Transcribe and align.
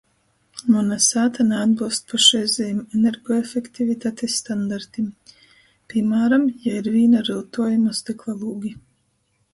Muna 0.75 0.95
sāta 1.07 1.43
naatbylst 1.49 2.07
pošreizejim 2.13 2.79
energoefektivitatis 3.01 4.39
standartim, 4.43 5.13
pīmāram, 5.93 6.49
jai 6.67 6.77
ir 6.83 6.91
vīna 6.99 7.23
ryutuojuma 7.31 7.97
stykla 8.01 8.37
lūgi. 8.43 8.77